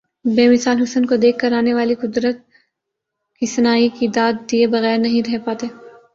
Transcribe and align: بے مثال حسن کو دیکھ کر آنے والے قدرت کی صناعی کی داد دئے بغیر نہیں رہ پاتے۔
بے 0.35 0.47
مثال 0.49 0.81
حسن 0.83 1.05
کو 1.05 1.15
دیکھ 1.15 1.37
کر 1.39 1.51
آنے 1.53 1.73
والے 1.73 1.95
قدرت 1.95 2.37
کی 3.41 3.45
صناعی 3.45 3.87
کی 3.89 4.07
داد 4.07 4.33
دئے 4.51 4.65
بغیر 4.67 4.97
نہیں 4.97 5.21
رہ 5.27 5.45
پاتے۔ 5.45 5.67